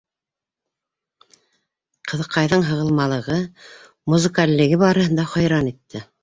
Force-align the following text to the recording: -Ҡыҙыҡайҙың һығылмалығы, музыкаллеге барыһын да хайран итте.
-Ҡыҙыҡайҙың 2.11 2.65
һығылмалығы, 2.69 3.37
музыкаллеге 4.15 4.81
барыһын 4.87 5.21
да 5.21 5.29
хайран 5.37 5.71
итте. 5.75 6.05